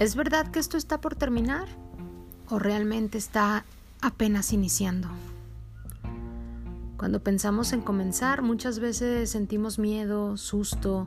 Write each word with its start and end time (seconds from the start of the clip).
¿Es 0.00 0.16
verdad 0.16 0.48
que 0.48 0.60
esto 0.60 0.78
está 0.78 0.98
por 1.02 1.14
terminar? 1.14 1.68
¿O 2.48 2.58
realmente 2.58 3.18
está 3.18 3.66
apenas 4.00 4.54
iniciando? 4.54 5.08
Cuando 6.96 7.22
pensamos 7.22 7.74
en 7.74 7.82
comenzar, 7.82 8.40
muchas 8.40 8.78
veces 8.78 9.28
sentimos 9.28 9.78
miedo, 9.78 10.38
susto, 10.38 11.06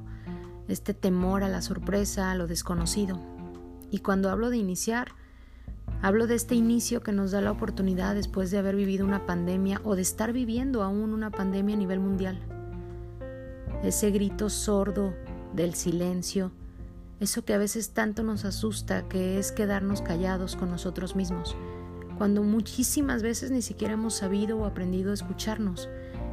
este 0.68 0.94
temor 0.94 1.42
a 1.44 1.50
la 1.50 1.64
sorpresa, 1.64 2.30
a 2.30 2.36
lo 2.36 2.46
desconocido. 2.46 3.20
Y 3.90 3.98
cuando 3.98 4.30
hablo 4.30 4.52
de 4.52 4.58
iniciar, 4.58 5.14
hablo 6.04 6.28
de 6.28 6.36
este 6.36 6.54
inicio 6.54 7.02
que 7.02 7.14
nos 7.14 7.32
da 7.32 7.42
la 7.42 7.52
oportunidad 7.52 8.14
después 8.14 8.52
de 8.52 8.60
haber 8.60 8.76
vivido 8.76 9.08
una 9.08 9.26
pandemia 9.26 9.82
o 9.84 9.96
de 9.96 10.04
estar 10.04 10.34
viviendo 10.34 10.84
aún 10.84 11.14
una 11.14 11.32
pandemia 11.32 11.76
a 11.76 11.80
nivel 11.80 12.00
mundial. 12.00 12.40
Ese 13.82 14.12
grito 14.12 14.52
sordo 14.52 15.16
del 15.56 15.74
silencio, 15.74 16.52
eso 17.24 17.44
que 17.44 17.54
a 17.54 17.58
veces 17.58 17.92
tanto 17.92 18.22
nos 18.24 18.46
asusta, 18.46 19.08
que 19.10 19.40
es 19.40 19.52
quedarnos 19.52 20.02
callados 20.02 20.56
con 20.56 20.70
nosotros 20.70 21.16
mismos 21.16 21.56
cuando 22.18 22.44
muchísimas 22.44 23.24
veces 23.24 23.52
ni 23.52 23.62
siquiera 23.62 23.96
hemos 23.96 24.16
sabido 24.16 24.58
o 24.58 24.66
aprendido 24.66 25.12
a 25.12 25.14
escucharnos, 25.14 25.90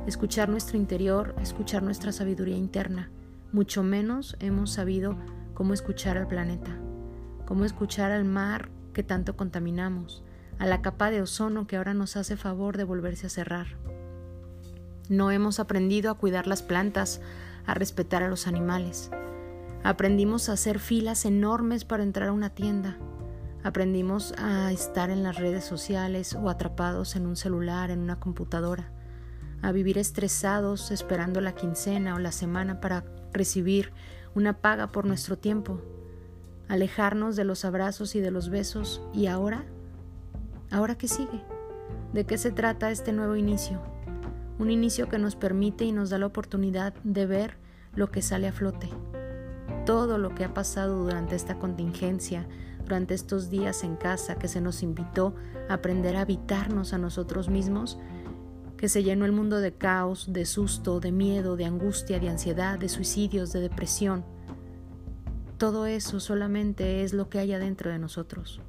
escuchar 0.07 0.49
nuestro 0.49 0.77
interior, 0.77 1.35
escuchar 1.41 1.83
nuestra 1.83 2.13
sabiduría 2.13 2.57
interna. 2.57 3.11
Mucho 3.53 3.83
menos 3.83 4.37
hemos 4.41 4.73
sabido 4.73 5.17
cómo 5.55 5.75
escuchar 5.75 6.17
al 6.17 6.29
planeta, 6.29 6.79
cómo 7.47 7.65
escuchar 7.65 8.13
al 8.13 8.25
mar 8.25 8.71
que 8.93 9.03
tanto 9.03 9.37
contaminamos, 9.37 10.23
a 10.59 10.67
la 10.67 10.83
capa 10.83 11.11
de 11.11 11.23
ozono 11.23 11.67
que 11.67 11.77
ahora 11.77 11.95
nos 11.95 12.17
hace 12.17 12.37
favor 12.37 12.77
de 12.77 12.85
volverse 12.85 13.27
a 13.27 13.31
cerrar. 13.31 13.67
No 15.09 15.31
hemos 15.31 15.59
aprendido 15.59 16.11
a 16.11 16.19
cuidar 16.19 16.47
las 16.47 16.63
plantas, 16.63 17.21
a 17.67 17.75
respetar 17.75 18.23
a 18.23 18.29
los 18.29 18.47
animales. 18.47 19.11
Aprendimos 19.83 20.49
a 20.49 20.53
hacer 20.53 20.79
filas 20.79 21.25
enormes 21.25 21.85
para 21.85 22.03
entrar 22.03 22.29
a 22.29 22.33
una 22.33 22.51
tienda, 22.51 22.99
Aprendimos 23.63 24.33
a 24.39 24.73
estar 24.73 25.11
en 25.11 25.23
las 25.23 25.37
redes 25.37 25.65
sociales 25.65 26.35
o 26.35 26.49
atrapados 26.49 27.15
en 27.15 27.27
un 27.27 27.37
celular, 27.37 27.91
en 27.91 28.01
una 28.01 28.19
computadora, 28.19 28.91
a 29.61 29.71
vivir 29.71 29.99
estresados 29.99 30.91
esperando 30.91 31.43
la 31.43 31.55
quincena 31.55 32.15
o 32.15 32.19
la 32.19 32.33
semana 32.33 32.81
para 32.81 33.05
recibir 33.35 33.93
una 34.35 34.55
paga 34.63 34.87
por 34.87 35.05
nuestro 35.05 35.37
tiempo, 35.37 35.83
alejarnos 36.69 37.37
de 37.37 37.45
los 37.45 37.67
abrazos 37.67 38.15
y 38.15 38.21
de 38.21 38.31
los 38.31 38.49
besos. 38.49 39.03
¿Y 39.13 39.27
ahora? 39.27 39.67
¿Ahora 40.71 40.97
qué 40.97 41.09
sigue? 41.09 41.43
¿De 42.15 42.25
qué 42.25 42.39
se 42.39 42.53
trata 42.53 42.91
este 42.91 43.13
nuevo 43.13 43.37
inicio? 43.37 43.83
Un 44.59 44.71
inicio 44.71 45.11
que 45.11 45.19
nos 45.19 45.37
permite 45.37 45.85
y 45.85 45.93
nos 45.93 46.09
da 46.09 46.17
la 46.17 46.27
oportunidad 46.27 46.95
de 47.05 47.27
ver 47.27 47.59
lo 47.95 48.11
que 48.11 48.23
sale 48.23 48.49
a 48.49 48.53
flote. 48.53 48.89
Todo 49.91 50.19
lo 50.19 50.37
que 50.37 50.45
ha 50.45 50.55
pasado 50.55 51.03
durante 51.03 51.35
esta 51.35 51.59
contingencia, 51.59 52.47
durante 52.85 53.13
estos 53.13 53.51
días 53.51 53.83
en 53.83 53.97
casa 53.97 54.37
que 54.37 54.47
se 54.47 54.61
nos 54.61 54.85
invitó 54.85 55.35
a 55.69 55.75
aprender 55.75 56.15
a 56.15 56.21
habitarnos 56.21 56.93
a 56.93 56.99
nosotros 56.99 57.49
mismos, 57.49 57.99
que 58.77 58.89
se 58.89 59.03
llenó 59.03 59.25
el 59.25 59.33
mundo 59.33 59.59
de 59.59 59.73
caos, 59.73 60.33
de 60.33 60.47
susto, 60.47 61.01
de 61.01 61.11
miedo, 61.11 61.57
de 61.57 61.65
angustia, 61.65 62.21
de 62.21 62.29
ansiedad, 62.29 62.79
de 62.79 62.89
suicidios, 62.89 63.53
de 63.53 63.63
depresión. 63.63 64.25
Todo 65.59 65.87
eso 65.87 66.21
solamente 66.21 67.03
es 67.03 67.13
lo 67.13 67.29
que 67.29 67.41
hay 67.41 67.53
adentro 67.53 67.91
de 67.91 67.99
nosotros. 67.99 68.61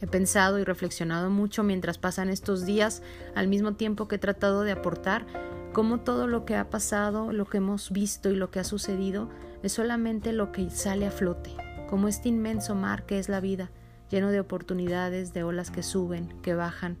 He 0.00 0.08
pensado 0.08 0.58
y 0.58 0.64
reflexionado 0.64 1.30
mucho 1.30 1.62
mientras 1.62 1.98
pasan 1.98 2.28
estos 2.28 2.66
días, 2.66 3.04
al 3.36 3.46
mismo 3.46 3.74
tiempo 3.74 4.08
que 4.08 4.16
he 4.16 4.18
tratado 4.18 4.62
de 4.62 4.72
aportar 4.72 5.26
cómo 5.72 6.00
todo 6.00 6.26
lo 6.26 6.44
que 6.44 6.56
ha 6.56 6.70
pasado, 6.70 7.30
lo 7.30 7.44
que 7.44 7.58
hemos 7.58 7.92
visto 7.92 8.30
y 8.30 8.34
lo 8.34 8.50
que 8.50 8.58
ha 8.58 8.64
sucedido 8.64 9.28
es 9.62 9.72
solamente 9.72 10.32
lo 10.32 10.52
que 10.52 10.68
sale 10.70 11.06
a 11.06 11.10
flote, 11.10 11.50
como 11.88 12.08
este 12.08 12.28
inmenso 12.28 12.74
mar 12.74 13.06
que 13.06 13.18
es 13.18 13.28
la 13.28 13.40
vida, 13.40 13.70
lleno 14.10 14.30
de 14.30 14.40
oportunidades, 14.40 15.32
de 15.32 15.44
olas 15.44 15.70
que 15.70 15.82
suben, 15.82 16.28
que 16.42 16.54
bajan, 16.54 16.96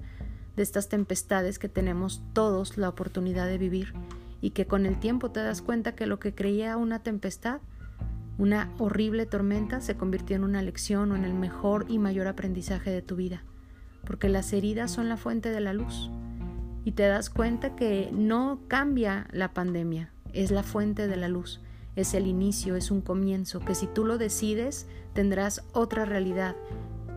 de 0.56 0.62
estas 0.62 0.88
tempestades 0.88 1.58
que 1.58 1.68
tenemos 1.68 2.22
todos 2.32 2.76
la 2.76 2.88
oportunidad 2.88 3.46
de 3.46 3.58
vivir 3.58 3.94
y 4.40 4.50
que 4.50 4.66
con 4.66 4.86
el 4.86 4.98
tiempo 4.98 5.30
te 5.30 5.40
das 5.40 5.62
cuenta 5.62 5.94
que 5.94 6.06
lo 6.06 6.18
que 6.18 6.34
creía 6.34 6.76
una 6.76 7.02
tempestad, 7.02 7.60
una 8.38 8.72
horrible 8.78 9.26
tormenta, 9.26 9.80
se 9.80 9.96
convirtió 9.96 10.36
en 10.36 10.44
una 10.44 10.62
lección 10.62 11.12
o 11.12 11.16
en 11.16 11.24
el 11.24 11.34
mejor 11.34 11.86
y 11.88 11.98
mayor 11.98 12.26
aprendizaje 12.26 12.90
de 12.90 13.02
tu 13.02 13.16
vida, 13.16 13.44
porque 14.04 14.28
las 14.28 14.52
heridas 14.52 14.90
son 14.90 15.08
la 15.08 15.16
fuente 15.16 15.50
de 15.50 15.60
la 15.60 15.72
luz. 15.72 16.10
Y 16.84 16.92
te 16.92 17.06
das 17.06 17.30
cuenta 17.30 17.76
que 17.76 18.10
no 18.12 18.60
cambia 18.68 19.28
la 19.32 19.54
pandemia, 19.54 20.12
es 20.32 20.50
la 20.50 20.62
fuente 20.62 21.06
de 21.06 21.16
la 21.16 21.28
luz 21.28 21.60
es 21.96 22.14
el 22.14 22.26
inicio, 22.26 22.76
es 22.76 22.90
un 22.90 23.00
comienzo, 23.00 23.60
que 23.60 23.74
si 23.74 23.86
tú 23.86 24.04
lo 24.04 24.18
decides 24.18 24.86
tendrás 25.12 25.64
otra 25.72 26.04
realidad, 26.04 26.56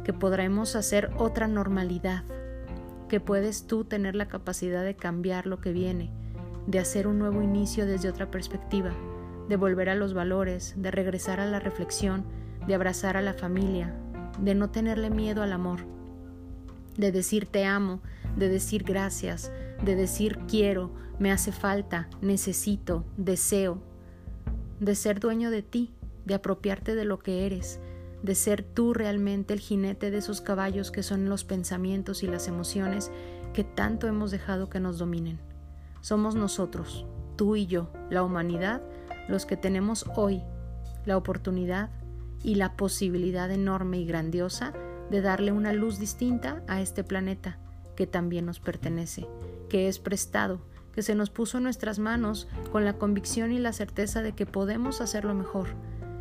que 0.04 0.14
podremos 0.14 0.76
hacer 0.76 1.12
otra 1.18 1.48
normalidad, 1.48 2.24
que 3.10 3.20
puedes 3.20 3.68
tú 3.68 3.86
tener 3.86 4.16
la 4.16 4.28
capacidad 4.28 4.84
de 4.84 4.96
cambiar 4.96 5.48
lo 5.48 5.60
que 5.60 5.72
viene, 5.72 6.12
de 6.68 6.80
hacer 6.80 7.08
un 7.08 7.20
nuevo 7.20 7.42
inicio 7.42 7.86
desde 7.86 8.10
otra 8.10 8.30
perspectiva, 8.30 8.92
de 9.48 9.56
volver 9.56 9.90
a 9.90 9.96
los 9.96 10.14
valores, 10.14 10.74
de 10.78 10.92
regresar 10.92 11.40
a 11.40 11.46
la 11.46 11.60
reflexión, 11.60 12.26
de 12.68 12.76
abrazar 12.76 13.16
a 13.16 13.22
la 13.22 13.34
familia, 13.34 13.96
de 14.40 14.56
no 14.56 14.70
tenerle 14.70 15.10
miedo 15.10 15.44
al 15.44 15.54
amor, 15.54 15.82
de 16.98 17.12
decir 17.12 17.46
te 17.46 17.66
amo, 17.66 18.02
de 18.36 18.50
decir 18.50 18.84
gracias, 18.84 19.52
de 19.84 19.96
decir 19.96 20.40
quiero, 20.48 20.92
me 21.20 21.32
hace 21.32 21.52
falta, 21.52 22.10
necesito, 22.22 23.06
deseo, 23.18 23.82
de 24.86 24.94
ser 24.94 25.20
dueño 25.20 25.50
de 25.50 25.64
ti, 25.64 25.96
de 26.26 26.36
apropiarte 26.36 26.94
de 26.94 27.06
lo 27.06 27.18
que 27.18 27.48
eres, 27.48 27.80
de 28.22 28.36
ser 28.36 28.64
tú 28.64 28.94
realmente 28.94 29.54
el 29.54 29.60
jinete 29.60 30.12
de 30.12 30.20
esos 30.20 30.42
caballos 30.42 30.92
que 30.92 31.02
son 31.02 31.28
los 31.28 31.44
pensamientos 31.44 32.22
y 32.22 32.28
las 32.28 32.48
emociones 32.48 33.12
que 33.54 33.64
tanto 33.64 34.08
hemos 34.08 34.30
dejado 34.30 34.70
que 34.70 34.80
nos 34.80 35.00
dominen. 35.00 35.40
Somos 36.02 36.36
nosotros, 36.36 37.06
tú 37.36 37.56
y 37.56 37.66
yo, 37.66 37.90
la 38.12 38.22
humanidad, 38.22 38.84
los 39.28 39.48
que 39.48 39.58
tenemos 39.58 40.06
hoy 40.16 40.44
la 41.06 41.18
oportunidad 41.18 41.90
y 42.44 42.56
la 42.56 42.78
posibilidad 42.78 43.50
enorme 43.50 44.00
y 44.00 44.06
grandiosa 44.06 44.74
de 45.10 45.22
darle 45.22 45.52
una 45.52 45.74
luz 45.74 46.00
distinta 46.00 46.64
a 46.68 46.82
este 46.82 47.04
planeta 47.04 47.58
que 47.96 48.06
también 48.06 48.46
nos 48.46 48.60
pertenece, 48.60 49.28
que 49.70 49.88
es 49.88 49.98
prestado, 49.98 50.62
que 50.96 51.02
se 51.02 51.14
nos 51.14 51.30
puso 51.30 51.58
en 51.58 51.64
nuestras 51.66 52.00
manos 52.00 52.48
con 52.72 52.86
la 52.86 52.94
convicción 52.94 53.52
y 53.52 53.60
la 53.60 53.74
certeza 53.74 54.22
de 54.24 54.32
que 54.32 54.46
podemos 54.46 55.02
hacerlo 55.02 55.36
mejor. 55.36 55.68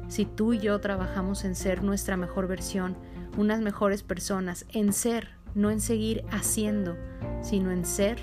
Si 0.09 0.27
tú 0.27 0.53
y 0.53 0.59
yo 0.59 0.81
trabajamos 0.81 1.45
en 1.45 1.55
ser 1.55 1.85
nuestra 1.85 2.17
mejor 2.17 2.49
versión, 2.49 2.97
unas 3.39 3.61
mejores 3.61 4.03
personas, 4.03 4.67
en 4.73 4.93
ser, 4.93 5.29
no 5.55 5.71
en 5.71 5.81
seguir 5.81 6.25
haciendo, 6.31 6.97
sino 7.41 7.71
en 7.71 7.85
ser, 7.85 8.19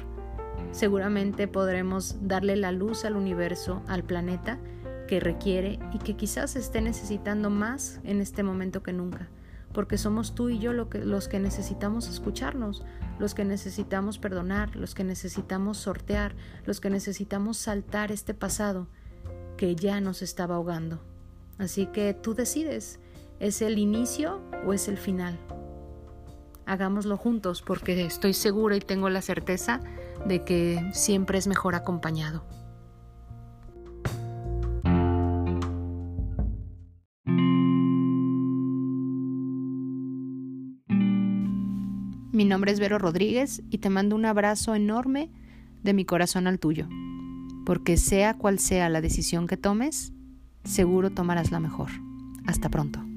seguramente 0.72 1.48
podremos 1.48 2.18
darle 2.22 2.58
la 2.58 2.74
luz 2.74 3.06
al 3.06 3.16
universo, 3.16 3.82
al 3.88 4.04
planeta, 4.04 4.60
que 5.08 5.20
requiere 5.20 5.80
y 5.94 6.00
que 6.00 6.16
quizás 6.16 6.56
esté 6.56 6.82
necesitando 6.82 7.50
más 7.50 8.00
en 8.04 8.22
este 8.22 8.44
momento 8.44 8.84
que 8.84 8.94
nunca 8.94 9.30
porque 9.74 9.98
somos 9.98 10.36
tú 10.36 10.50
y 10.50 10.60
yo 10.60 10.74
los 10.74 11.28
que 11.28 11.40
necesitamos 11.40 12.08
escucharnos, 12.08 12.84
los 13.20 13.34
que 13.34 13.46
necesitamos 13.46 14.18
perdonar, 14.18 14.76
los 14.76 14.96
que 14.96 15.04
necesitamos 15.04 15.78
sortear, 15.78 16.36
los 16.66 16.82
que 16.82 16.90
necesitamos 16.90 17.58
saltar 17.58 18.12
este 18.12 18.34
pasado 18.34 18.88
que 19.58 19.76
ya 19.76 20.02
nos 20.02 20.22
estaba 20.22 20.56
ahogando. 20.56 21.00
Así 21.58 21.86
que 21.88 22.14
tú 22.14 22.34
decides, 22.34 23.00
¿es 23.40 23.62
el 23.62 23.78
inicio 23.78 24.42
o 24.66 24.74
es 24.74 24.88
el 24.88 24.98
final? 24.98 25.40
Hagámoslo 26.66 27.18
juntos 27.18 27.62
porque 27.62 28.06
estoy 28.06 28.34
segura 28.34 28.76
y 28.76 28.80
tengo 28.80 29.10
la 29.10 29.22
certeza 29.22 29.82
de 30.26 30.44
que 30.44 30.90
siempre 30.94 31.38
es 31.38 31.48
mejor 31.48 31.76
acompañado. 31.76 32.44
Mi 42.32 42.46
nombre 42.46 42.72
es 42.72 42.80
Vero 42.80 42.98
Rodríguez 42.98 43.62
y 43.70 43.80
te 43.80 43.90
mando 43.90 44.16
un 44.16 44.26
abrazo 44.26 44.74
enorme 44.74 45.30
de 45.84 45.94
mi 45.94 46.06
corazón 46.06 46.48
al 46.48 46.60
tuyo, 46.60 46.88
porque 47.66 47.98
sea 47.98 48.36
cual 48.36 48.58
sea 48.58 48.88
la 48.88 49.02
decisión 49.02 49.48
que 49.48 49.58
tomes, 49.58 50.14
seguro 50.64 51.10
tomarás 51.10 51.52
la 51.52 51.60
mejor. 51.60 51.90
Hasta 52.46 52.70
pronto. 52.70 53.11